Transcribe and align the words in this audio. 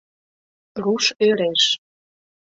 Руш 0.83 1.05
ӧреш: 1.27 1.63